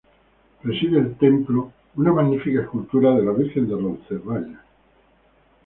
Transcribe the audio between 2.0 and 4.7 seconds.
magnífica escultura de la Virgen de Roncesvalles.